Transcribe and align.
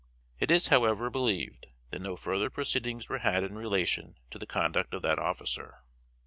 It 0.39 0.49
is, 0.49 0.69
however, 0.69 1.11
believed, 1.11 1.67
that 1.91 2.01
no 2.01 2.15
further 2.15 2.49
proceedings 2.49 3.07
were 3.07 3.19
had 3.19 3.43
in 3.43 3.55
relation 3.55 4.15
to 4.31 4.39
the 4.39 4.47
conduct 4.47 4.95
of 4.95 5.03
that 5.03 5.19
officer. 5.19 5.83